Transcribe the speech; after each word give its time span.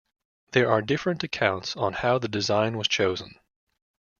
There 0.53 0.71
are 0.71 0.81
different 0.81 1.23
accounts 1.23 1.75
on 1.77 1.93
how 1.93 2.17
the 2.17 2.27
design 2.27 2.75
was 2.75 2.87
chosen. 2.87 3.35